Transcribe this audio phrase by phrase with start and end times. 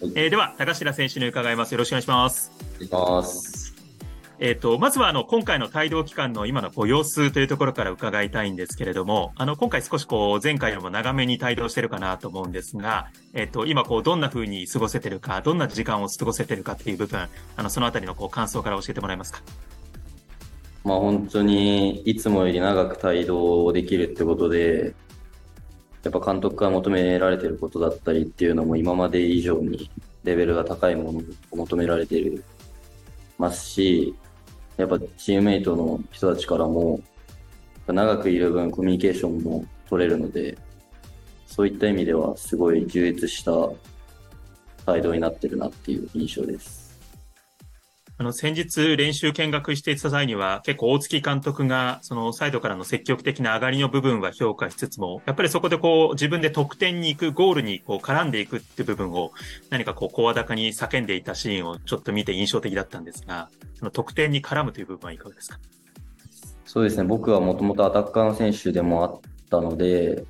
[0.00, 1.72] えー、では、高階選手に伺います。
[1.72, 2.52] よろしくお願いします。
[2.76, 3.74] お願いします。
[4.38, 17.26] えっ、ー、と、まずは、あの、今回の帯同期間の今のご様子というところから伺いたいんですけれども、あの、今回少しこう、前回よりも長めに帯同してるかなと思うんですが、えっ、ー、と、今こう、どんな風に過ごせてるか、どんな時間を過ごせてるかっていう部分、
[17.56, 19.42] あの、そのあたりのこう、感想から教えてもらえますか？
[20.84, 24.94] まあ、本当に、いつもより長く帯同できるってことで、
[26.08, 29.90] やっぱ監督が求められてることだったりっていうのも今まで以上に
[30.24, 31.18] レベルが高いもの
[31.50, 32.40] を求められてい
[33.36, 34.14] ますし、
[34.78, 37.00] やっぱチームメイトの人たちからも、
[37.86, 40.56] 長くいる分コミュニケーションも取れるので、
[41.46, 43.52] そういった意味ではすごい充実した
[44.86, 46.87] 態度になってるなっていう印象です。
[48.20, 59.30] あの、先日練習見学していた際には、結構大月監督が、そのサイドからの積極的な上がりの部分は評価しつつも、やっぱりそこでこう、自分で得点に行く、ゴールにこう、絡んでいくっていう部分を、
[59.70, 65.60] 何かこう、声高に叫んでいたシーンをちょっと見て印象的だったんですが、その得点に絡むという部分はいかがですか？
[66.64, 70.24] そうですね、僕はもともとアタッカーの選手でもあったので、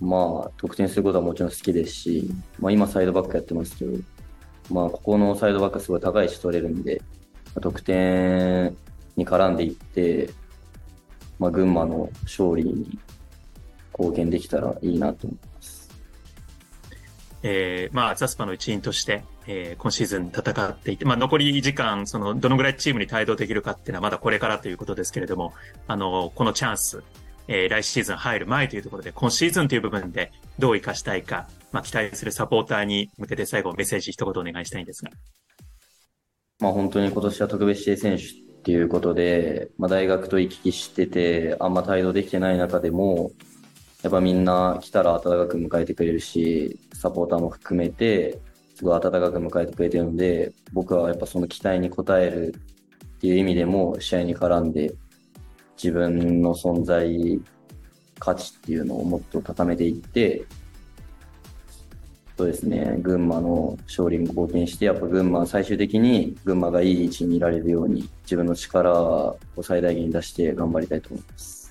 [0.00, 3.98] まあ、得点することはもちろん好きですし、まあ今サイドバックやってますけど、
[4.70, 7.02] まあ、ここのサイドバックすごい高い位置取れるんで、
[7.60, 8.76] 得点
[9.16, 10.30] に絡んでいって、
[11.38, 12.98] まあ、群馬の勝利に
[13.98, 15.90] 貢献できたらいいなと思います。
[17.42, 25.54] えー、まあ、ザスパの一員として、えー、今シーズン戦っていて、まあ、残り時間、その、どのぐらいチームに帯同できるかっていうのはまだこれからということですけれども、
[25.86, 27.04] あの、このチャンス、
[27.48, 35.10] えー、来シーズン入る前というところで、今シーズンという部分でどう生かしたいか、まあ、期待するサポーターに向けて最後メッセージ一言お願いしたいんですが。
[36.58, 38.28] まあ本当に今年は特別指定選手っ
[38.62, 43.30] ていうことで、まあ大学と行き来してて、あんま帯同できてない中でも、
[44.02, 48.38] やっぱみんな来たら温かく迎えてくれるし、サポーターも含めて、
[48.74, 52.54] すごい温かく迎えてくれてるので、僕はやっぱその期待に応える
[53.16, 54.94] っていう意味でも、試合に絡んで、
[55.76, 57.40] 自分の存在
[58.18, 60.44] 価値っていうのをもっと高めていって、
[62.36, 71.65] そうですね、群馬の勝利に貢献して、やっぱ群馬、最終的に群馬がいい位置にいられるように、自分の力を最大限に出して頑張りたいと思います。